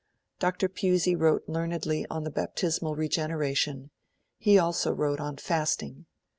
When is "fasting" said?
5.37-6.07